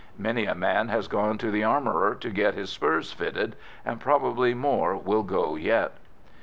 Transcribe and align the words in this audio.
Many 0.17 0.45
a 0.47 0.55
man 0.55 0.87
has 0.87 1.07
gone 1.07 1.37
to 1.37 1.51
the 1.51 1.63
armourer 1.63 2.15
to 2.15 2.31
get 2.31 2.55
his 2.55 2.71
spurs 2.71 3.11
fitted, 3.13 3.55
and 3.85 3.99
probably 4.01 4.55
more 4.55 4.97
will 4.97 5.21
go 5.21 5.55
yet. 5.55 5.91